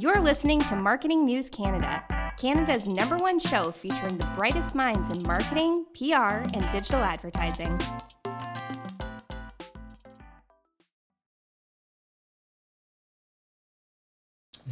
[0.00, 2.02] You're listening to Marketing News Canada,
[2.38, 7.78] Canada's number one show featuring the brightest minds in marketing, PR, and digital advertising.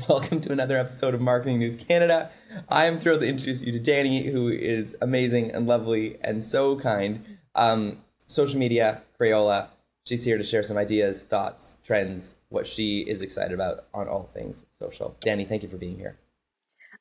[0.08, 2.30] Welcome to another episode of Marketing News Canada.
[2.70, 6.76] I am thrilled to introduce you to Dani, who is amazing and lovely and so
[6.76, 7.36] kind.
[7.54, 9.68] Um, social media, Crayola.
[10.06, 14.24] She's here to share some ideas, thoughts, trends, what she is excited about on all
[14.32, 15.16] things social.
[15.24, 16.16] Dani, thank you for being here.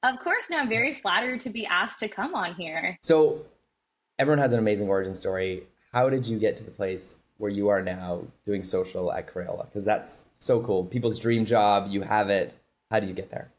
[0.03, 2.97] Of course, now I'm very flattered to be asked to come on here.
[3.01, 3.45] So,
[4.19, 5.63] everyone has an amazing origin story.
[5.91, 9.65] How did you get to the place where you are now doing social at Crayola?
[9.65, 10.85] Because that's so cool.
[10.85, 12.53] People's dream job, you have it.
[12.91, 13.49] How do you get there?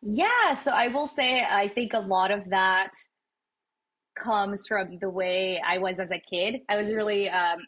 [0.00, 2.92] Yeah, so I will say, I think a lot of that
[4.22, 6.60] comes from the way I was as a kid.
[6.68, 7.58] I was really um,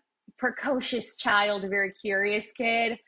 [0.41, 2.99] precocious child, a very curious kid,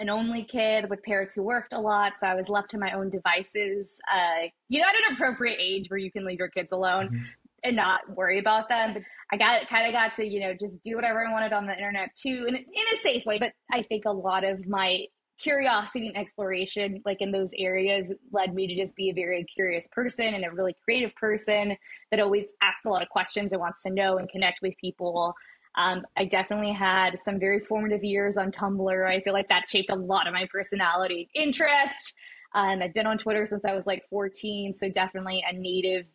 [0.00, 2.14] an only kid with parents who worked a lot.
[2.18, 5.88] So I was left to my own devices, uh, you know, at an appropriate age
[5.88, 7.06] where you can leave your kids alone.
[7.06, 7.24] Mm-hmm.
[7.62, 8.94] And not worry about them.
[8.94, 11.66] But I got kind of got to, you know, just do whatever I wanted on
[11.66, 13.38] the internet too, in, in a safe way.
[13.38, 15.04] But I think a lot of my
[15.38, 19.88] curiosity and exploration like in those areas led me to just be a very curious
[19.92, 21.76] person and a really creative person
[22.10, 25.34] that always asks a lot of questions and wants to know and connect with people
[25.76, 29.90] um, i definitely had some very formative years on tumblr i feel like that shaped
[29.90, 32.14] a lot of my personality interest
[32.54, 36.06] um, i've been on twitter since i was like 14 so definitely a native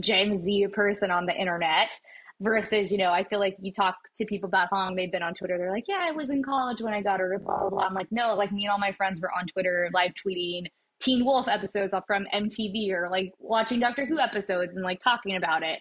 [0.00, 1.98] gen z person on the internet
[2.40, 5.22] versus, you know, I feel like you talk to people about how long they've been
[5.22, 5.56] on Twitter.
[5.56, 7.86] They're like, yeah, I was in college when I got her, blah, blah, blah.
[7.86, 10.66] I'm like, no, like me and all my friends were on Twitter live tweeting
[11.00, 15.62] Teen Wolf episodes from MTV or like watching Doctor Who episodes and like talking about
[15.62, 15.80] it.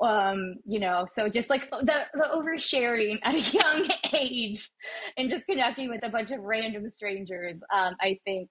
[0.00, 4.70] Um, you know, so just like the, the oversharing at a young age
[5.16, 8.50] and just connecting with a bunch of random strangers, um, I think,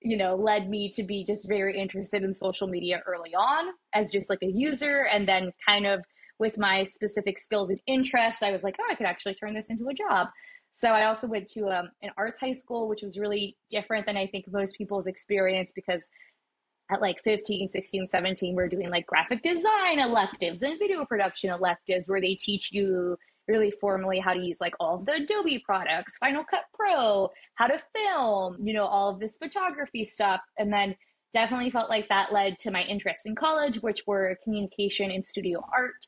[0.00, 4.12] you know, led me to be just very interested in social media early on as
[4.12, 6.04] just like a user and then kind of
[6.38, 9.68] with my specific skills and interests, I was like, oh, I could actually turn this
[9.70, 10.28] into a job.
[10.74, 14.16] So I also went to um, an arts high school, which was really different than
[14.16, 16.06] I think most people's experience because
[16.90, 22.06] at like 15, 16, 17, we're doing like graphic design electives and video production electives
[22.06, 23.16] where they teach you
[23.48, 27.78] really formally how to use like all the Adobe products, Final Cut Pro, how to
[27.94, 30.40] film, you know, all of this photography stuff.
[30.58, 30.96] And then
[31.32, 35.64] definitely felt like that led to my interest in college, which were communication and studio
[35.76, 36.06] art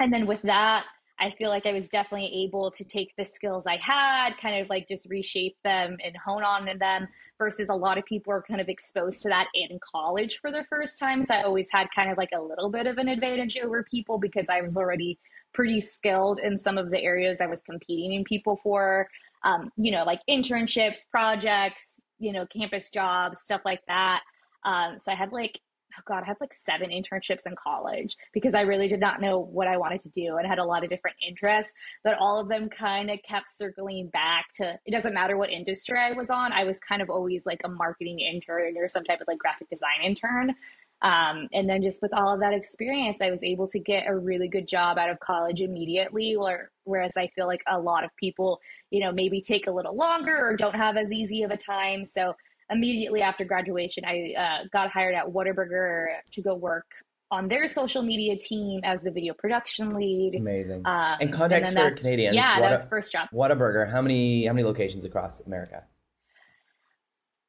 [0.00, 0.84] and then with that
[1.20, 4.68] i feel like i was definitely able to take the skills i had kind of
[4.68, 7.08] like just reshape them and hone on them
[7.40, 10.62] versus a lot of people are kind of exposed to that in college for the
[10.68, 11.24] first time.
[11.24, 14.18] So i always had kind of like a little bit of an advantage over people
[14.18, 15.18] because i was already
[15.52, 19.08] pretty skilled in some of the areas i was competing in people for.
[19.42, 24.20] Um, you know like internships projects you know campus jobs stuff like that.
[24.66, 25.58] Um, so i had like
[25.98, 29.38] oh God, I had like seven internships in college because I really did not know
[29.38, 31.72] what I wanted to do and had a lot of different interests.
[32.04, 35.98] But all of them kind of kept circling back to it doesn't matter what industry
[35.98, 36.52] I was on.
[36.52, 39.68] I was kind of always like a marketing intern or some type of like graphic
[39.68, 40.54] design intern.
[41.02, 44.14] Um, and then just with all of that experience, I was able to get a
[44.14, 46.34] really good job out of college immediately.
[46.34, 49.96] Or, whereas I feel like a lot of people, you know, maybe take a little
[49.96, 52.04] longer or don't have as easy of a time.
[52.04, 52.34] So
[52.70, 56.86] immediately after graduation, I uh, got hired at Whataburger to go work
[57.30, 60.34] on their social media team as the video production lead.
[60.34, 60.82] Amazing.
[60.84, 62.34] Um, and context and for Canadians.
[62.34, 63.28] Yeah, What that's first job.
[63.32, 63.90] Whataburger.
[63.90, 65.84] How many how many locations across America?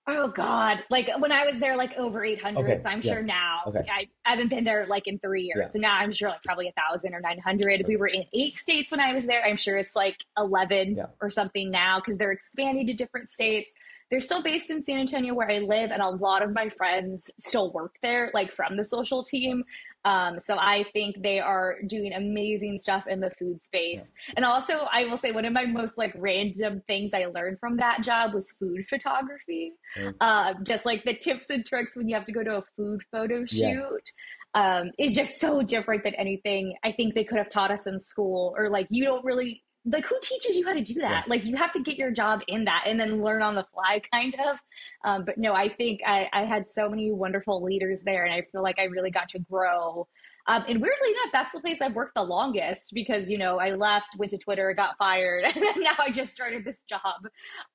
[0.08, 0.84] Oh God!
[0.90, 2.64] Like when I was there, like over eight hundred.
[2.64, 2.80] Okay.
[2.82, 3.16] So I'm yes.
[3.16, 3.60] sure now.
[3.68, 3.80] Okay.
[3.80, 5.72] I, I, haven't been there like in three years, yeah.
[5.72, 7.86] so now I'm sure like probably a thousand or nine hundred.
[7.88, 9.46] We were in eight states when I was there.
[9.46, 11.06] I'm sure it's like eleven yeah.
[11.22, 13.74] or something now because they're expanding to different states
[14.12, 17.32] they're still based in San Antonio where I live, and a lot of my friends
[17.40, 19.64] still work there, like from the social team.
[20.04, 24.14] Um, so I think they are doing amazing stuff in the food space.
[24.28, 24.34] Yeah.
[24.38, 27.78] And also, I will say one of my most like random things I learned from
[27.78, 29.74] that job was food photography.
[30.20, 33.02] Uh, just like the tips and tricks when you have to go to a food
[33.12, 33.60] photo shoot.
[33.60, 34.12] Yes.
[34.54, 38.02] Um, is just so different than anything I think they could have taught us in
[38.02, 41.10] school, or like you don't really like who teaches you how to do that?
[41.10, 41.22] Yeah.
[41.28, 44.02] like you have to get your job in that and then learn on the fly
[44.14, 44.58] kind of.
[45.04, 48.44] Um, but no i think I, I, had so many wonderful leaders there and i
[48.52, 50.08] feel like i really got to grow.
[50.48, 53.72] Um, and weirdly enough that's the place i've worked the longest because you know i
[53.72, 57.28] left went to twitter got fired and then now i just started this job.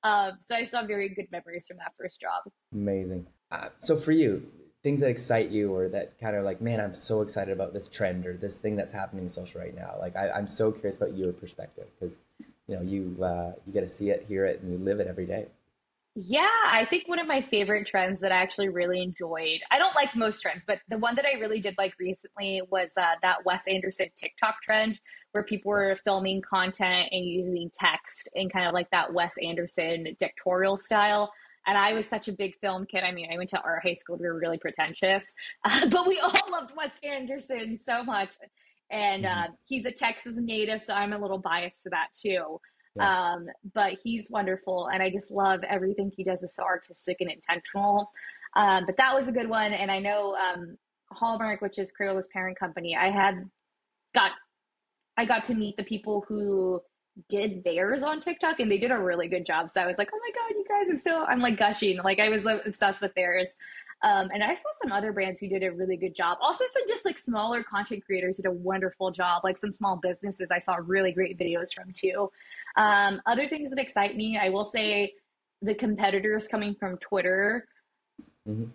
[0.03, 2.51] Um, so i still have very good memories from that first job.
[2.73, 3.27] Amazing.
[3.51, 4.45] Uh, so for you
[4.87, 7.89] things that excite you or that kind of like, man, I'm so excited about this
[7.89, 9.95] trend or this thing that's happening in social right now.
[9.99, 12.19] Like, I, am so curious about your perspective because,
[12.69, 15.07] you know, you uh, you get to see it, hear it, and you live it
[15.07, 15.47] every day.
[16.15, 19.59] Yeah, I think one of my favorite trends that I actually really enjoyed.
[19.69, 22.91] I don't like most trends, but the one that I really did like recently was
[22.95, 24.99] uh, that Wes Anderson TikTok trend
[25.33, 30.15] where people were filming content and using text in kind of like that Wes Anderson
[30.17, 31.33] dictatorial style.
[31.67, 33.03] And I was such a big film kid.
[33.03, 34.17] I mean, I went to our high school.
[34.17, 35.33] We were really pretentious,
[35.65, 38.35] uh, but we all loved Wes Anderson so much.
[38.89, 42.59] And uh, he's a Texas native, so I'm a little biased to that too.
[42.95, 43.33] Yeah.
[43.33, 47.29] Um, but he's wonderful, and I just love everything he does is so artistic and
[47.29, 48.09] intentional.
[48.55, 50.77] Um, but that was a good one, and I know um,
[51.11, 53.43] Hallmark, which is Crayola's parent company, I had
[54.15, 54.31] got
[55.17, 56.79] I got to meet the people who
[57.29, 59.71] did theirs on TikTok, and they did a really good job.
[59.71, 60.87] So I was like, oh my god, you guys!
[60.89, 63.55] I'm so I'm like gushing, like I was obsessed with theirs.
[64.03, 66.37] Um, and I saw some other brands who did a really good job.
[66.39, 69.43] Also, some just like smaller content creators did a wonderful job.
[69.43, 72.29] Like some small businesses, I saw really great videos from too.
[72.75, 75.13] Um, other things that excite me, I will say,
[75.63, 77.67] the competitors coming from Twitter,
[78.47, 78.65] mm-hmm.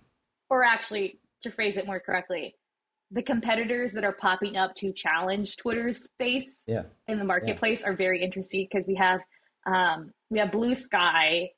[0.51, 2.57] or actually to phrase it more correctly,
[3.13, 6.83] the competitors that are popping up to challenge Twitter's space yeah.
[7.07, 7.91] in the marketplace yeah.
[7.91, 9.21] are very interesting because we have
[9.67, 11.51] um, we have Bluesky,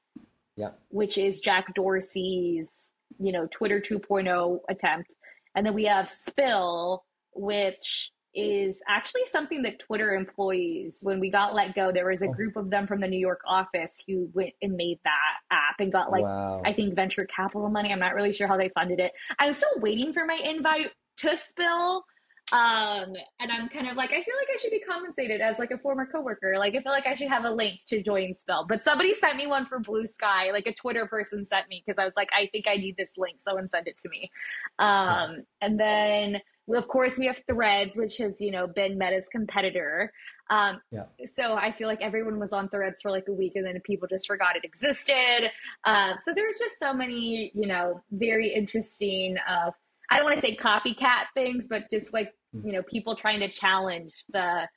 [0.56, 0.70] yeah.
[0.88, 5.14] which is Jack Dorsey's you know, Twitter 2.0 attempt.
[5.54, 11.54] And then we have Spill, which is actually something that Twitter employees, when we got
[11.54, 12.32] let go, there was a oh.
[12.32, 15.92] group of them from the New York office who went and made that app and
[15.92, 16.60] got like, wow.
[16.64, 17.92] I think venture capital money.
[17.92, 19.12] I'm not really sure how they funded it.
[19.38, 22.04] I'm still waiting for my invite to Spill
[22.52, 25.70] um, and I'm kind of like, I feel like I should be compensated as like
[25.70, 26.56] a former coworker.
[26.58, 28.66] Like, I feel like I should have a link to join Spill.
[28.68, 31.98] But somebody sent me one for blue sky like a Twitter person sent me because
[31.98, 33.40] I was like, I think I need this link.
[33.40, 34.30] Someone send it to me.
[34.78, 36.40] Um, and then
[36.72, 40.12] of course we have Threads, which has you know been Meta's competitor.
[40.50, 41.04] Um, yeah.
[41.24, 44.08] So I feel like everyone was on Threads for like a week, and then people
[44.08, 45.50] just forgot it existed.
[45.84, 49.70] Uh, so there's just so many, you know, very interesting uh,
[50.10, 53.48] I don't want to say copycat things, but just like you know, people trying to
[53.48, 54.68] challenge the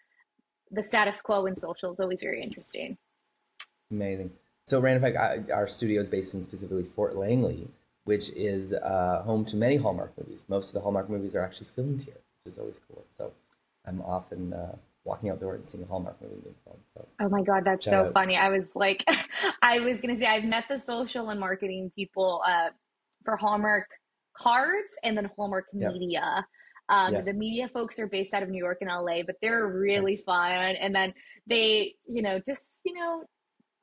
[0.71, 2.97] the status quo in social is always very interesting.
[3.91, 4.31] Amazing.
[4.65, 7.67] So, random fact: our studio is based in specifically Fort Langley,
[8.03, 10.45] which is uh, home to many Hallmark movies.
[10.49, 13.05] Most of the Hallmark movies are actually filmed here, which is always cool.
[13.13, 13.31] So,
[13.85, 14.75] I'm often uh,
[15.05, 16.81] walking out the door and seeing a Hallmark movie being filmed.
[16.93, 18.13] So, oh my god, that's so out.
[18.13, 18.35] funny!
[18.35, 19.05] I was like,
[19.61, 22.69] I was gonna say I've met the social and marketing people uh,
[23.23, 23.87] for Hallmark
[24.41, 25.93] cards and then Hallmark yep.
[25.93, 26.45] Media.
[26.89, 27.25] Um, yes.
[27.25, 30.51] The media folks are based out of New York and LA, but they're really fun.
[30.51, 31.13] And then
[31.47, 33.23] they, you know, just, you know,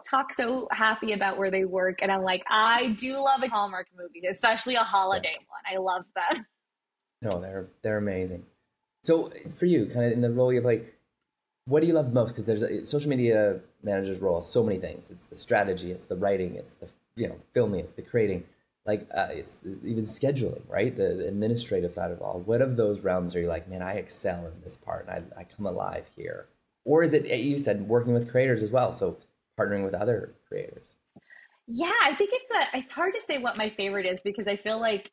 [0.09, 1.99] talk so happy about where they work.
[2.03, 5.47] And I'm like, I do love a Hallmark movie, especially a holiday yeah.
[5.49, 5.75] one.
[5.75, 6.47] I love them.
[7.23, 8.45] No, they're they're amazing.
[9.03, 10.83] So for you, kind of in the role you play,
[11.65, 12.33] what do you love most?
[12.33, 15.11] Because there's a social media manager's role, so many things.
[15.11, 18.45] It's the strategy, it's the writing, it's the you know filming, it's the creating
[18.87, 20.95] like uh, it's even scheduling, right?
[20.95, 22.41] The, the, administrative side of all.
[22.45, 25.41] What of those realms are you like, man, I excel in this part and I,
[25.41, 26.49] I come alive here?
[26.85, 28.93] Or is it, you said, working with creators as well?
[28.93, 29.17] So
[29.59, 30.97] partnering with other creators?
[31.67, 34.57] Yeah, I think it's a, it's hard to say what my favorite is because I
[34.57, 35.11] feel like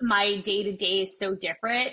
[0.00, 1.92] my day to day is so different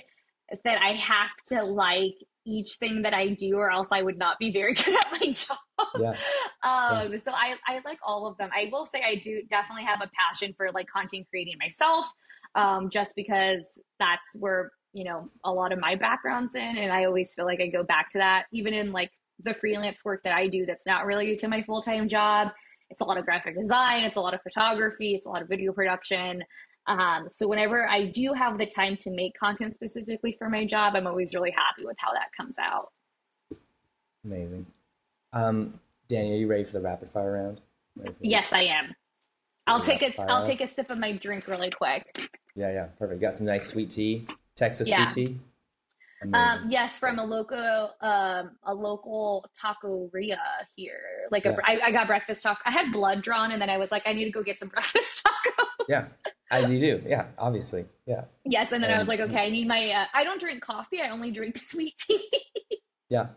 [0.63, 4.39] that I have to like each thing that I do, or else I would not
[4.39, 5.57] be very good at my job.
[5.99, 6.09] Yeah.
[6.63, 7.17] um, yeah.
[7.17, 8.49] So I, I like all of them.
[8.53, 12.05] I will say I do definitely have a passion for like content creating myself,
[12.55, 13.65] um, just because
[14.00, 17.62] that's where you know a lot of my background's in, and I always feel like
[17.62, 19.12] I go back to that, even in like
[19.43, 22.50] the freelance work that I do that's not related to my full time job.
[22.89, 25.50] It's a lot of graphic design, it's a lot of photography, it's a lot of
[25.50, 26.43] video production.
[26.87, 30.93] Um, so whenever I do have the time to make content specifically for my job,
[30.95, 32.91] I'm always really happy with how that comes out.
[34.25, 34.65] Amazing.
[35.31, 37.61] Um, Dani, are you ready for the rapid fire round?
[38.21, 38.95] Yes, I am.
[39.67, 42.05] I'll take a I'll take a sip of my drink really quick.
[42.55, 43.21] Yeah, yeah, perfect.
[43.21, 45.07] Got some nice sweet tea, Texas yeah.
[45.07, 45.39] sweet tea.
[46.33, 50.37] Um, yes, from a local um, a local taqueria
[50.75, 51.01] here.
[51.31, 51.57] Like a, yeah.
[51.65, 52.59] I, I got breakfast taco.
[52.65, 54.67] I had blood drawn, and then I was like, I need to go get some
[54.73, 55.65] breakfast tacos.
[55.87, 56.07] Yeah,
[56.51, 57.03] as you do.
[57.05, 57.85] Yeah, obviously.
[58.05, 58.25] Yeah.
[58.45, 59.89] Yes, and then and, I was like, okay, I need my.
[59.89, 61.01] Uh, I don't drink coffee.
[61.01, 62.29] I only drink sweet tea.
[63.09, 63.27] yeah.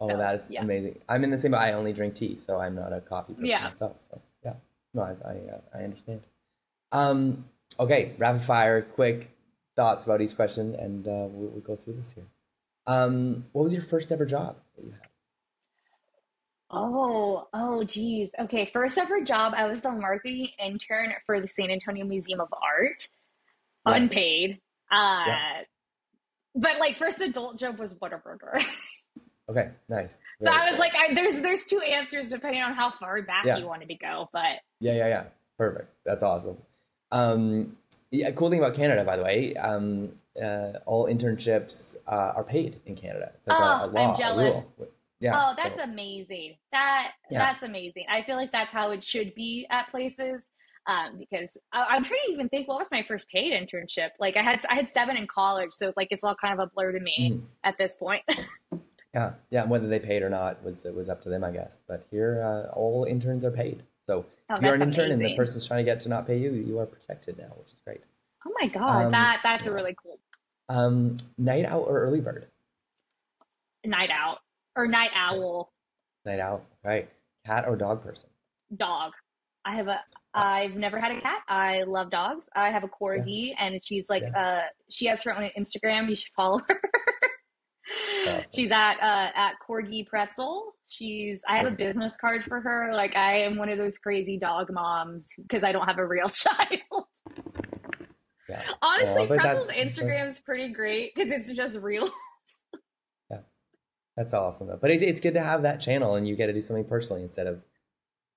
[0.00, 0.62] Oh, so, that is yeah.
[0.62, 1.00] amazing.
[1.08, 1.54] I'm in the same.
[1.54, 3.64] I only drink tea, so I'm not a coffee person yeah.
[3.64, 3.96] myself.
[4.00, 4.54] So yeah,
[4.94, 6.22] no, I I, uh, I understand.
[6.90, 7.46] Um.
[7.80, 9.30] Okay, rapid fire, quick
[9.76, 12.26] thoughts about each question, and uh, we'll, we'll, go through this here.
[12.86, 15.08] Um, what was your first ever job that you had?
[16.72, 18.30] Oh, oh, geez.
[18.40, 19.52] Okay, first ever job.
[19.56, 23.08] I was the marketing intern for the San Antonio Museum of Art,
[23.86, 24.00] yes.
[24.00, 24.60] unpaid.
[24.90, 25.60] Uh, yeah.
[26.54, 28.62] But like, first adult job was Whataburger.
[29.50, 30.12] Okay, nice.
[30.40, 30.78] So Very I was cool.
[30.78, 33.58] like, I, there's there's two answers depending on how far back Yeah.
[33.58, 35.24] you wanted to go, but Yeah, yeah, yeah.
[35.58, 35.88] Perfect.
[36.06, 36.56] That's awesome.
[37.10, 37.76] Um,
[38.12, 42.80] yeah, cool thing about Canada, by the way, um, uh, all internships uh, are paid
[42.86, 43.32] in Canada.
[43.34, 44.54] It's like a, Oh, a I'm law, a jealous.
[44.78, 44.88] rule.
[45.22, 45.34] Yeah.
[45.40, 46.56] oh, that's so- amazing.
[46.72, 47.38] That Yeah.
[47.38, 48.04] that's amazing.
[48.10, 50.42] I feel like that's how it should be at places.
[50.88, 54.08] Um, because I, I'm trying to even think what was my first paid internship.
[54.18, 56.70] Like I had I had seven in college, so like it's all kind of a
[56.74, 57.42] blur to me Mhm.
[57.64, 58.22] at this point.
[59.14, 59.64] Yeah, yeah.
[59.66, 61.82] Whether they paid or not was it was up to them, I guess.
[61.86, 63.82] But here, uh, all interns are paid.
[64.06, 66.38] So Oh, if you're an intern and the person's trying to get to not pay
[66.38, 68.00] you, you are protected now, which is great.
[68.46, 70.18] oh my god, Um, that that's a really cool
[70.70, 72.46] Um, night out or early bird?
[73.84, 74.38] night out
[74.76, 75.72] or night owl
[76.24, 77.08] Night owl, right?
[77.44, 78.28] Cat or dog person?
[78.76, 79.12] dog.
[79.64, 80.00] I have a
[80.34, 81.40] I've never had a cat.
[81.48, 82.48] I love dogs.
[82.56, 86.08] I have a corgi and she's like uh she has her own Instagram.
[86.08, 86.80] You should follow her.
[88.26, 88.50] Awesome.
[88.54, 90.72] She's at uh at corgi pretzel.
[90.88, 92.92] She's I have a business card for her.
[92.94, 96.28] Like I am one of those crazy dog moms because I don't have a real
[96.28, 97.04] child.
[98.48, 98.62] Yeah.
[98.82, 102.08] Honestly, Pretzel's Instagram is pretty great because it's just real.
[104.16, 104.78] That's awesome though.
[104.80, 107.22] But it's, it's good to have that channel and you get to do something personally
[107.22, 107.62] instead of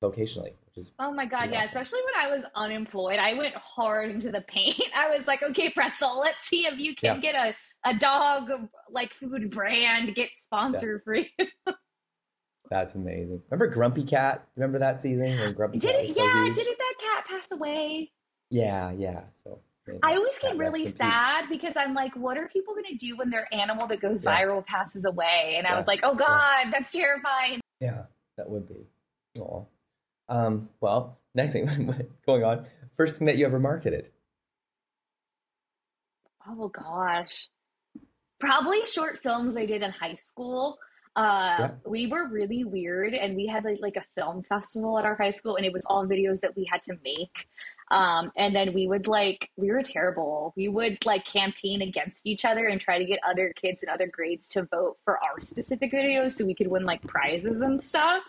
[0.01, 1.59] vocationally, which is Oh my god, yeah!
[1.59, 1.81] awesome.
[1.81, 4.81] Especially when I was unemployed, I went hard into the paint.
[4.95, 7.21] I was like, "Okay, pretzel, let's see if you can Yeah.
[7.21, 7.55] get a
[7.89, 8.49] a dog
[8.89, 11.25] like food brand get sponsored for you."
[12.69, 13.41] that's amazing.
[13.49, 14.47] Remember Grumpy Cat?
[14.55, 16.13] Remember that season when Grumpy Did Cat it?
[16.13, 16.55] so yeah, huge?
[16.55, 18.11] didn't that cat pass away?
[18.49, 19.23] Yeah, yeah.
[19.43, 19.59] So
[19.93, 20.95] you I always get really peace.
[20.97, 24.23] sad because I'm like, what are people going to do when their animal that goes
[24.23, 24.35] Yeah.
[24.43, 25.55] viral passes away?
[25.57, 27.61] And I was like, oh god, that's terrifying.
[27.79, 28.03] Yeah,
[28.37, 28.87] that would be.
[29.39, 29.63] Aw.
[30.29, 31.65] Um, well, next thing
[32.25, 32.65] going on.
[32.97, 34.09] First thing that you ever marketed.
[36.47, 37.47] Oh gosh.
[38.39, 40.77] Probably short films I did in high school.
[41.15, 41.71] Uh, Yeah.
[41.85, 45.29] we were really weird and we had like, like a film festival at our high
[45.29, 47.47] school and it was all videos that we had to make.
[47.91, 50.53] Um, and then we would like, we were terrible.
[50.57, 54.07] We would like campaign against each other and try to get other kids in other
[54.07, 58.23] grades to vote for our specific videos so we could win like prizes and stuff.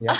[0.00, 0.18] Yeah.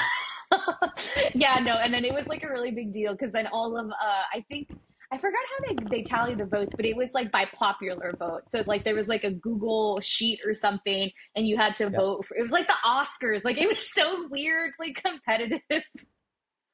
[1.34, 3.86] yeah, no, and then it was like a really big deal because then all of
[3.86, 4.68] uh I think
[5.12, 8.42] I forgot how they they tally the votes, but it was like by popular vote.
[8.48, 12.26] So like there was like a Google sheet or something, and you had to vote.
[12.26, 13.44] For, it was like the Oscars.
[13.44, 15.60] Like it was so weird, like competitive.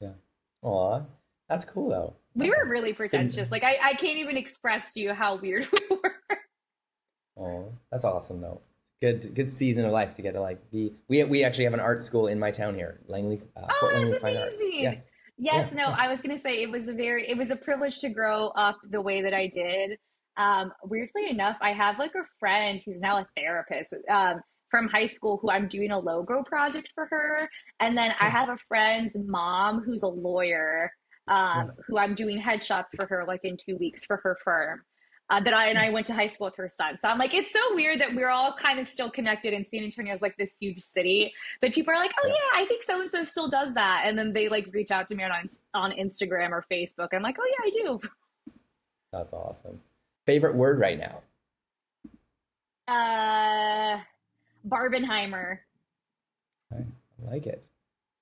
[0.00, 0.12] Yeah.
[0.62, 1.00] Aw,
[1.48, 2.14] that's cool though.
[2.34, 2.60] We Awesome.
[2.66, 3.50] were really pretentious.
[3.50, 6.14] Like I I can't even express to you how weird we were.
[7.38, 8.60] Oh, that's awesome though.
[9.02, 10.92] Good, good season of life to get to like be.
[11.08, 13.94] We we actually have an art school in my town here, Langley, uh, Oh, Fort
[13.94, 14.60] Langley that's Fine Arts.
[14.60, 14.82] amazing.
[14.82, 14.94] Yeah,
[15.38, 15.82] Yes, Yeah.
[15.84, 18.48] no, I was gonna say it was a very it was a privilege to grow
[18.48, 19.98] up the way that I did.
[20.38, 25.06] Um, weirdly enough, I have like a friend who's now a therapist um, from high
[25.06, 27.48] school who I'm doing a logo project for her,
[27.80, 28.36] and then I Hmm.
[28.36, 30.90] have a friend's mom who's a lawyer
[31.28, 34.83] um, who I'm doing headshots for her like in two weeks for her firm.
[35.28, 36.99] Uh, that I and I went to high school with her son.
[37.00, 39.52] So I'm like, it's so weird that we're all kind of still connected.
[39.54, 42.35] And San Antonio is like this huge city, but people are like, oh Yeah.
[42.35, 45.09] yeah, I think so and so still does that, and then they like reach out
[45.09, 45.33] to me on
[45.75, 47.09] on Instagram or Facebook.
[47.12, 48.00] I'm like, oh yeah, I do.
[49.12, 49.80] that's awesome.
[50.26, 51.23] Favorite word right now?
[52.87, 53.99] Uh,
[54.68, 55.59] Barbenheimer,
[56.73, 56.76] I
[57.28, 57.66] like it.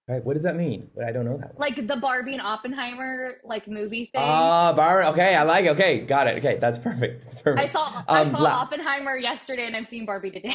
[0.06, 0.90] All right, what does that mean?
[0.92, 1.68] What I don't know that one.
[1.70, 4.22] like the Barbie and Oppenheimer like movie thing.
[4.22, 5.02] Ah, bar.
[5.04, 5.64] Okay, I like.
[5.64, 5.68] it.
[5.70, 6.36] Okay, got it.
[6.38, 7.24] Okay, that's perfect.
[7.24, 7.62] It's perfect.
[7.62, 10.54] I saw I Um, saw la- Oppenheimer yesterday, and I've seen Barbie today.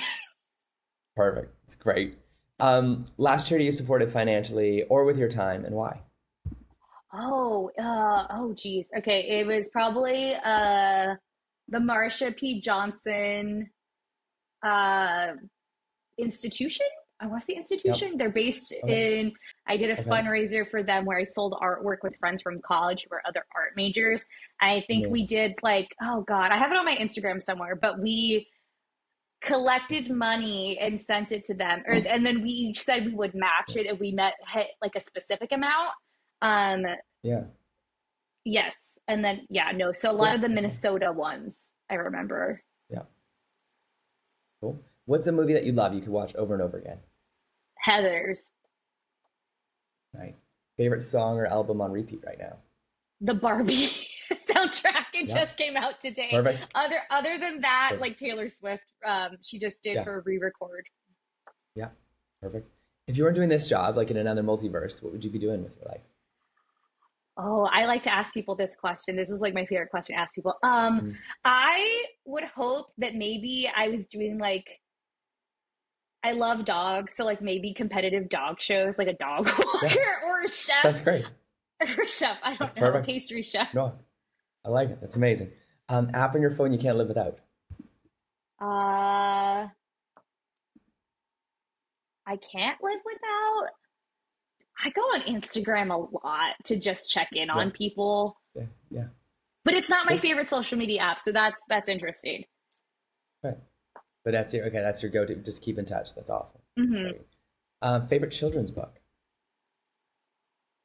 [1.15, 1.53] Perfect.
[1.65, 2.17] It's great.
[2.61, 6.01] Um, last charity you supported financially or with your time, and why?
[7.11, 8.89] Oh, uh, oh, geez.
[8.99, 11.15] Okay, it was probably uh,
[11.67, 12.61] the Marsha P.
[12.61, 13.69] Johnson
[14.65, 15.29] uh,
[16.17, 16.85] institution.
[17.21, 18.17] I want to say institution.
[18.17, 19.19] They're based Okay.
[19.19, 19.33] in.
[19.67, 20.03] I did a Okay.
[20.09, 23.73] fundraiser for them where I sold artwork with friends from college who were other art
[23.75, 24.25] majors.
[24.61, 25.09] I think Yeah.
[25.11, 28.47] we did like, oh God, I have it on my Instagram somewhere, but we
[29.41, 33.33] collected money and sent it to them or and then we each said we would
[33.33, 35.91] match it if we met hit like a specific amount
[36.41, 36.85] um
[37.23, 37.45] Yeah.
[38.43, 40.55] yes and then yeah no so a lot Yeah, of the that's awesome.
[40.55, 43.03] minnesota ones i remember Yeah.
[44.59, 44.83] Cool.
[45.05, 46.99] What's a movie that you love you could watch over and over again?
[47.85, 48.51] Heathers
[50.13, 50.39] Nice.
[50.77, 52.57] Favorite song or album on repeat right now?
[53.21, 53.89] the barbie
[54.31, 55.43] soundtrack it Yeah.
[55.45, 56.65] just came out today Perfect.
[56.73, 58.01] other other than that Perfect.
[58.01, 60.03] like taylor swift um she just did Yeah.
[60.05, 60.85] her re-record
[61.75, 61.89] Yeah.
[62.41, 62.69] Perfect.
[63.07, 65.63] If you weren't doing this job, like in another multiverse, what would you be doing
[65.63, 66.01] with your life?
[67.37, 69.15] Oh, I like to ask people this question.
[69.17, 70.53] This is like my favorite question to ask people.
[70.63, 71.15] Um, Mm.
[71.43, 74.67] I would hope that maybe I was doing like
[76.23, 79.95] I love dogs, so like maybe competitive dog shows, like a dog walker yeah.
[80.27, 80.83] or a chef.
[80.83, 81.25] That's great.
[81.81, 82.37] or a chef.
[82.43, 83.05] I don't That's know, perfect.
[83.05, 83.73] pastry chef.
[83.73, 83.93] No,
[84.65, 84.99] I like it.
[84.99, 85.51] That's amazing.
[85.87, 87.39] Um, app on your phone you can't live without.
[88.61, 89.67] Uh,
[92.27, 93.69] I can't live without.
[94.83, 97.53] I go on Instagram a lot to just check in yeah.
[97.53, 98.37] on people.
[98.55, 99.05] Yeah, yeah.
[99.63, 102.43] But it's not my favorite social media app, so that's that's interesting.
[103.43, 103.57] Right.
[104.29, 104.77] But that's your okay.
[104.79, 105.33] That's your go-to.
[105.37, 106.13] Just keep in touch.
[106.13, 106.61] That's awesome.
[106.77, 107.17] Mm-hmm.
[107.81, 109.01] Uh, favorite children's book.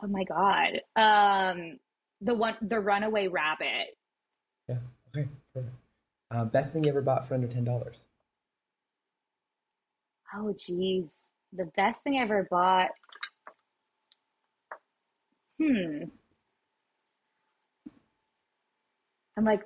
[0.03, 0.81] Oh my god.
[0.97, 1.79] Um,
[2.23, 3.99] the one, the Runaway Rabbit.
[4.67, 4.79] Yeah.
[5.15, 5.29] Okay.
[5.53, 5.77] Perfect.
[6.31, 8.07] Uh, best thing you ever bought for under ten dollars.
[10.35, 11.13] Oh geez,
[11.53, 12.93] the best thing I ever bought.
[15.61, 16.05] Hmm.
[19.37, 19.65] I'm like,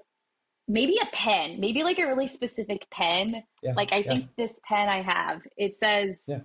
[0.69, 3.43] maybe a pen, maybe like a really specific pen.
[3.63, 4.15] Yeah, like I yeah.
[4.15, 6.41] think this pen I have, it says yeah.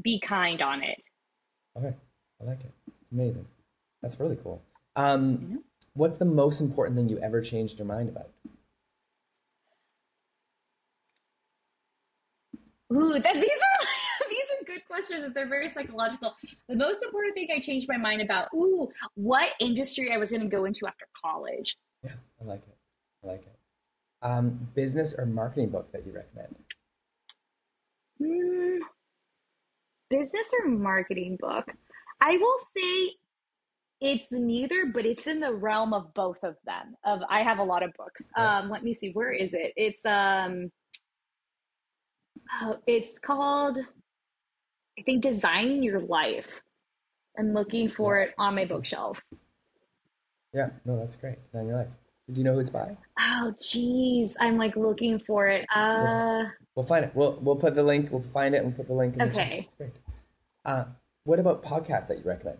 [0.00, 1.02] be kind on it.
[1.76, 1.94] Okay.
[2.40, 2.72] I like it.
[3.00, 3.46] It's amazing.
[4.02, 4.62] That's really cool.
[4.96, 5.56] Um, mm-hmm.
[5.94, 8.30] what's the most important thing you ever changed your mind about?
[12.92, 15.32] Ooh, that, these are these are good questions.
[15.34, 16.34] They're very psychological.
[16.68, 18.48] The most important thing I changed my mind about.
[18.54, 21.76] Ooh, what industry I was going to go into after college.
[22.04, 22.76] Yeah, I like it.
[23.24, 23.61] I like it.
[24.22, 26.54] Um, business or marketing book that you recommend?
[28.20, 28.78] Mm,
[30.10, 31.64] business or marketing book?
[32.20, 33.14] I will say
[34.00, 36.94] it's neither, but it's in the realm of both of them.
[37.04, 38.22] Of I have a lot of books.
[38.36, 38.58] Yeah.
[38.58, 39.72] Um, let me see, where is it?
[39.76, 40.70] It's um,
[42.62, 43.78] oh, it's called
[44.98, 46.60] I think Design Your Life.
[47.38, 48.26] I'm looking for yeah.
[48.26, 49.20] it on my bookshelf.
[50.52, 51.42] Yeah, no, that's great.
[51.44, 51.88] Design Your Life.
[52.32, 52.96] Do you know who it's by?
[53.20, 55.66] Oh, geez, I'm like looking for it.
[55.74, 57.12] Uh, we'll, find it.
[57.14, 58.10] We'll we'll put the link.
[58.10, 59.16] We'll find it and put the link.
[59.16, 59.92] In okay, the That's great.
[60.64, 60.84] Uh,
[61.24, 62.58] what about podcasts that you recommend?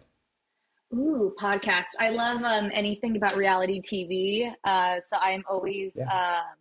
[0.95, 1.87] Ooh, podcast.
[1.99, 4.53] I love um, anything about reality TV.
[4.63, 6.05] Uh, so I'm always, yeah.
[6.05, 6.57] um,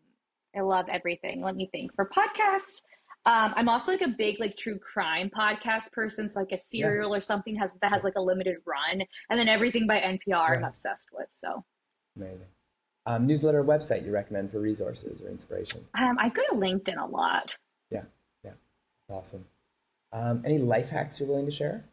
[0.55, 1.41] I love everything.
[1.41, 1.93] Let me think.
[1.95, 2.81] For podcast,
[3.25, 6.29] um, I'm also like a big like true crime podcast person.
[6.29, 7.17] So like a serial yeah.
[7.17, 10.43] or something has that has like a limited run, and then everything by NPR yeah.
[10.55, 11.27] I'm obsessed with.
[11.33, 11.65] So
[12.15, 12.47] amazing.
[13.05, 15.85] Um, newsletter website you recommend for resources or inspiration?
[15.97, 17.57] Um, I go to LinkedIn a lot.
[17.89, 18.03] Yeah,
[18.43, 18.51] yeah,
[19.09, 19.45] awesome.
[20.13, 21.85] Um, any life hacks you're willing to share?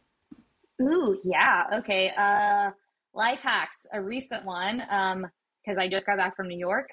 [0.83, 1.65] Ooh, yeah.
[1.75, 2.13] Okay.
[2.17, 2.71] Uh,
[3.15, 3.87] life hacks.
[3.93, 6.89] A recent one because um, I just got back from New York.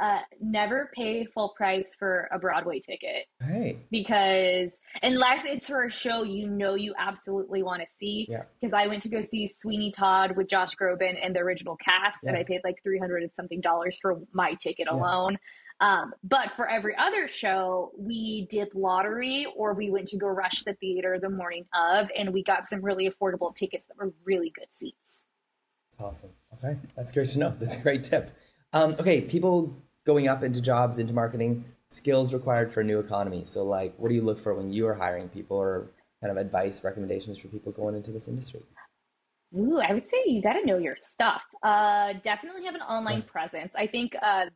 [0.00, 3.26] Uh, never pay full price for a Broadway ticket.
[3.40, 3.78] Hey.
[3.90, 8.28] Because unless it's for a show you know you absolutely want to see.
[8.28, 8.84] Because yeah.
[8.84, 12.30] I went to go see Sweeney Todd with Josh Groban and the original cast, yeah.
[12.30, 14.96] and I paid like 300 and something dollars for my ticket yeah.
[14.96, 15.38] alone.
[15.80, 20.64] Um, but for every other show, we did lottery or we went to go rush
[20.64, 24.50] the theater the morning of, and we got some really affordable tickets that were really
[24.50, 25.24] good seats.
[25.90, 26.30] That's awesome.
[26.54, 27.54] Okay, that's great to know.
[27.58, 28.36] That's a great tip.
[28.72, 33.42] Um, okay, people going up into jobs, into marketing, skills required for a new economy.
[33.44, 35.90] So, like, what do you look for when you are hiring people, or
[36.22, 38.62] kind of advice, recommendations for people going into this industry?
[39.54, 41.42] Ooh, I would say you got to know your stuff.
[41.62, 43.32] Uh, definitely have an online yeah.
[43.32, 43.74] presence.
[43.76, 44.46] I think uh,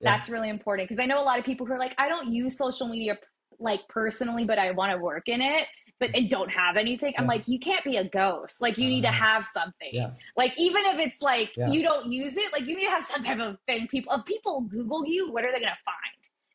[0.00, 0.34] that's yeah.
[0.34, 2.56] really important because I know a lot of people who are like, I don't use
[2.56, 3.18] social media
[3.58, 5.66] like personally, but I want to work in it,
[5.98, 7.14] but and don't have anything.
[7.18, 8.60] I'm like, you can't be a ghost.
[8.60, 9.18] Like you need to uh-huh.
[9.18, 9.88] have something.
[9.92, 10.10] Yeah.
[10.36, 13.22] Like even if it's like you don't use it, like you need to have some
[13.22, 13.88] type of thing.
[13.88, 15.96] People if people Google you, what are they gonna find?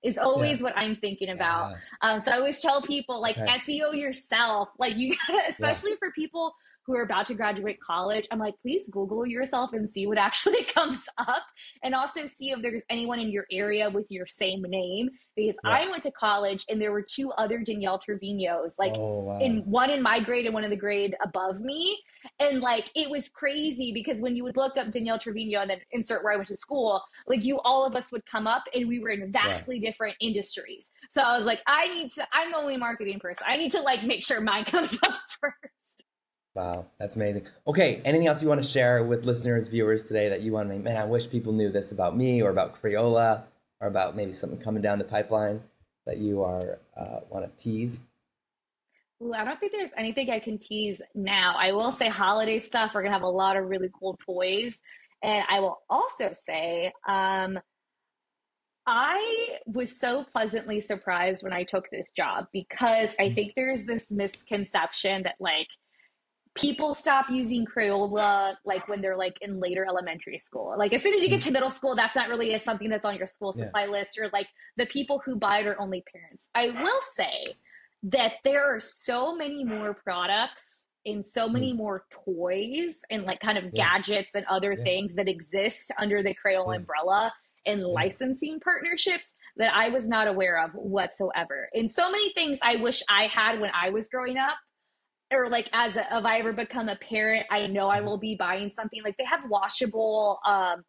[0.04, 1.76] Is always what I'm thinking about.
[2.02, 3.58] Um, so I always tell people like okay.
[3.58, 4.70] SEO yourself.
[4.80, 6.54] Like you gotta, especially for people
[6.86, 10.64] who are about to graduate college, I'm like, please Google yourself and see what actually
[10.64, 11.44] comes up.
[11.84, 15.10] And also see if there's anyone in your area with your same name.
[15.36, 15.82] Because yeah.
[15.86, 19.40] I went to college and there were two other Danielle Trevinos, like oh, wow.
[19.40, 21.98] in one in my grade and one in the grade above me.
[22.40, 25.80] And like it was crazy because when you would look up Danielle Trevino and then
[25.92, 28.88] insert where I went to school, like you all of us would come up and
[28.88, 29.90] we were in vastly yeah.
[29.90, 30.92] different industries.
[31.12, 33.46] So I was like, I need to I'm the only marketing person.
[33.48, 36.06] I need to like make sure mine comes up first.
[36.54, 37.48] Wow, that's amazing.
[37.66, 40.76] Okay, anything else you want to share with listeners, viewers today that you want to
[40.76, 40.84] make?
[40.84, 43.44] Man, I wish people knew this about me or about Crayola
[43.80, 45.62] or about maybe something coming down the pipeline
[46.06, 48.00] that you are uh, want to tease.
[49.24, 51.52] Ooh, I don't think there's anything I can tease now.
[51.58, 52.92] I will say holiday stuff.
[52.94, 54.78] We're gonna have a lot of really cool toys,
[55.24, 57.60] and I will also say um,
[58.88, 63.36] I was so pleasantly surprised when I took this job because I mm-hmm.
[63.36, 65.68] think there's this misconception that like
[66.56, 70.76] people stop using Crayola like when they're like in later elementary school.
[70.78, 73.16] Like as soon as you get to middle school, that's not really something that's on
[73.16, 73.92] your school supply yeah.
[73.92, 76.50] list or like the people who buy it are only parents.
[76.54, 77.56] I will say
[78.04, 81.78] that there are so many more products and so many mm.
[81.78, 83.98] more toys and like kind of yeah.
[83.98, 84.84] gadgets and other yeah.
[84.84, 87.34] things that exist under the Crayola umbrella
[87.66, 91.70] and licensing partnerships that I was not aware of whatsoever.
[91.74, 94.56] And so many things I wish I had when I was growing up.
[95.32, 98.36] Or like as a, if I ever become a parent, I know I will be
[98.36, 100.84] buying something like they have washable um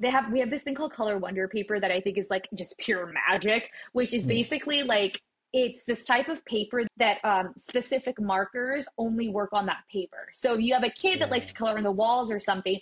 [0.00, 2.48] they have we have this thing called color wonder paper that I think is like
[2.54, 4.28] just pure magic, which is mm.
[4.28, 5.20] basically like
[5.52, 10.28] it's this type of paper that um, specific markers only work on that paper.
[10.34, 12.78] So if you have a kid that likes to color in the walls or something,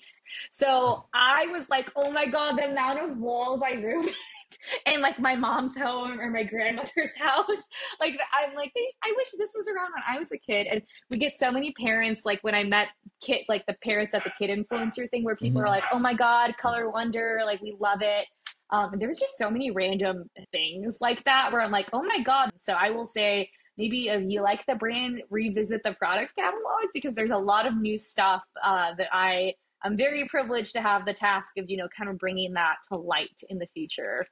[0.51, 4.11] so I was like, oh my god, the amount of walls I ruined
[4.87, 7.69] in like my mom's home or my grandmother's house.
[8.01, 8.73] Like I'm like,
[9.05, 10.67] I wish this was around when I was a kid.
[10.67, 12.89] And we get so many parents like when I met
[13.21, 15.67] kid like the parents at the kid influencer thing where people mm-hmm.
[15.67, 18.27] are like, oh my god, color wonder, like we love it.
[18.71, 22.03] Um, and there was just so many random things like that where I'm like, oh
[22.03, 22.51] my God.
[22.61, 23.49] So I will say,
[23.79, 27.77] maybe if you like the brand, revisit the product catalog because there's a lot of
[27.77, 31.87] new stuff uh, that I I'm very privileged to have the task of you know
[31.97, 34.27] kind of bringing that to light in the future.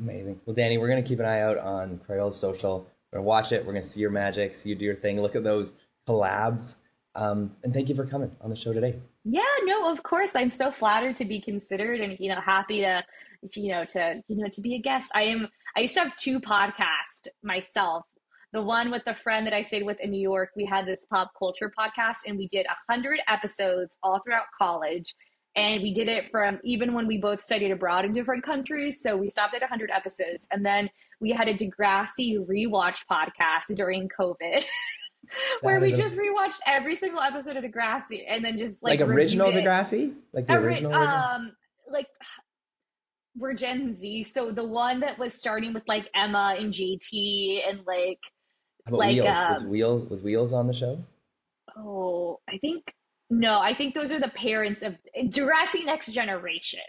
[0.00, 0.40] Amazing.
[0.46, 2.88] Well, Dani, we're gonna keep an eye out on Crayola's social.
[3.12, 3.64] We're gonna watch it.
[3.64, 5.20] We're gonna see your magic, see you do your thing.
[5.20, 5.72] Look at those
[6.08, 6.76] collabs.
[7.14, 8.96] Um, and thank you for coming on the show today.
[9.24, 10.32] Yeah, no, of course.
[10.34, 13.04] I'm so flattered to be considered and you know happy to
[13.54, 15.12] you know to you know to be a guest.
[15.14, 18.04] I am i used to have two podcasts myself.
[18.52, 21.06] The one with the friend that i stayed with in new york we had this
[21.06, 25.14] pop culture podcast and we did a hundred episodes all throughout college.
[25.56, 29.02] And we did it from even when we both studied abroad in different countries.
[29.02, 30.46] So we stopped at 100 episodes.
[30.52, 30.88] And then
[31.20, 34.64] we had a degrassi rewatch podcast during covid
[35.60, 39.50] where we just rewatched every single episode of Degrassi and then just like, like original
[39.50, 41.52] Degrassi, like the original, original, um,
[41.90, 42.06] like
[43.38, 47.80] we're Gen Z, so the one that was starting with like Emma and JT and
[47.86, 48.18] like
[48.90, 49.36] like Wheels?
[49.36, 51.04] Um, was Wheels was Wheels on the show?
[51.76, 52.84] Oh, I think
[53.30, 53.60] no.
[53.60, 56.80] I think those are the parents of Degrassi Next Generation.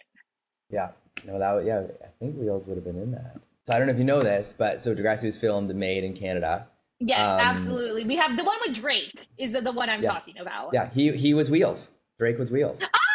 [0.69, 0.89] Yeah,
[1.25, 1.83] no, that yeah.
[2.03, 3.37] I think Wheels would have been in that.
[3.65, 6.03] So I don't know if you know this, but so Degrassi was filmed and made
[6.03, 6.67] in Canada.
[6.99, 8.03] Yes, um, absolutely.
[8.03, 9.27] We have the one with Drake.
[9.37, 10.71] Is the one I'm yeah, talking about?
[10.73, 11.89] Yeah, he he was Wheels.
[12.17, 12.81] Drake was Wheels.
[12.93, 13.08] Oh.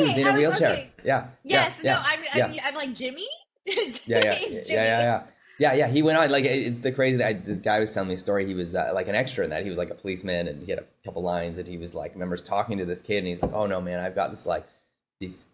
[0.00, 0.70] He was in a wheelchair.
[0.70, 0.90] Okay.
[1.04, 1.28] Yeah.
[1.44, 1.80] Yes.
[1.82, 2.46] Yeah, no, I'm, yeah.
[2.46, 3.26] I'm, I'm like Jimmy.
[3.66, 5.22] yeah, yeah, yeah, yeah, yeah,
[5.58, 5.88] yeah, yeah.
[5.88, 7.22] He went on like it's the crazy.
[7.22, 8.46] I, the guy was telling me a story.
[8.46, 9.62] He was uh, like an extra in that.
[9.62, 12.14] He was like a policeman, and he had a couple lines, and he was like,
[12.14, 14.66] remembers talking to this kid, and he's like, "Oh no, man, I've got this like
[15.20, 15.44] these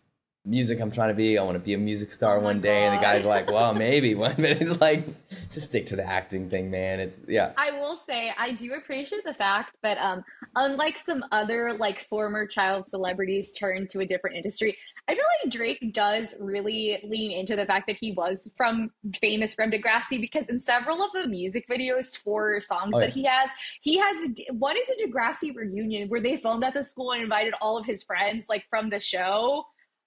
[0.46, 1.36] music I'm trying to be.
[1.36, 2.80] I want to be a music star oh one day.
[2.80, 2.92] God.
[2.92, 4.34] And the guy's like, well, maybe one.
[4.46, 5.04] But he's like,
[5.50, 7.00] just stick to the acting thing, man.
[7.00, 7.52] It's yeah.
[7.56, 12.46] I will say I do appreciate the fact that um, unlike some other like former
[12.46, 14.76] child celebrities turned to a different industry,
[15.08, 19.54] I feel like Drake does really lean into the fact that he was from famous
[19.54, 23.06] from Degrassi because in several of the music videos for songs oh, yeah.
[23.06, 23.50] that he has,
[23.82, 24.16] he has
[24.52, 27.86] one is a Degrassi reunion where they filmed at the school and invited all of
[27.86, 29.64] his friends like from the show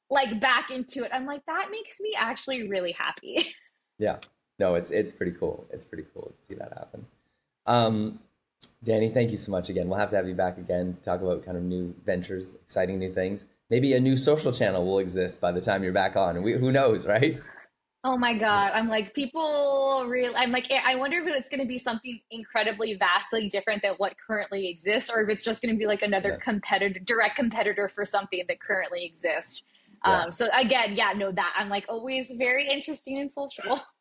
[0.09, 1.11] like back into it.
[1.13, 3.53] I'm like, that makes me actually really happy.
[3.99, 4.17] yeah.
[4.57, 5.65] No, it's it's pretty cool.
[5.71, 7.05] It's pretty cool to see that happen.
[7.65, 8.19] Um,
[8.85, 9.87] Dani, thank you so much again.
[9.87, 13.13] We'll have to have you back again, talk about kind of new ventures, exciting new
[13.13, 13.45] things.
[13.69, 16.41] Maybe a new social channel will exist by the time you're back on.
[16.41, 17.39] We, who knows, right?
[18.03, 18.71] Oh my god!
[18.73, 20.31] I'm like people real.
[20.35, 24.15] I'm like I wonder if it's going to be something incredibly vastly different than what
[24.25, 26.37] currently exists, or if it's just going to be like another yeah.
[26.37, 29.63] competitor, direct competitor for something that currently exists.
[30.05, 30.23] Yeah.
[30.23, 33.81] Um, so again, yeah, no, that I'm like always very interesting and social.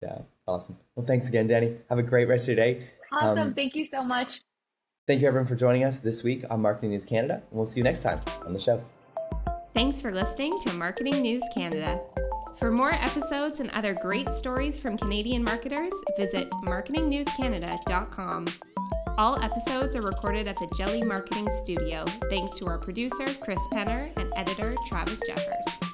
[0.00, 0.76] Yeah, awesome.
[0.94, 1.76] Well, thanks again, Dani.
[1.88, 2.86] Have a great rest of your day.
[3.10, 3.38] Awesome.
[3.38, 4.40] Um, thank you so much.
[5.08, 7.34] Thank you, everyone, for joining us this week on Marketing News Canada.
[7.34, 8.80] And we'll see you next time on the show.
[9.74, 12.00] Thanks for listening to Marketing News Canada.
[12.56, 18.46] For more episodes and other great stories from Canadian marketers, visit marketingnewscanada.com.
[19.16, 24.12] All episodes are recorded at the Jelly Marketing Studio, thanks to our producer, Chris Penner,
[24.16, 25.87] and editor, Travis Jeffers.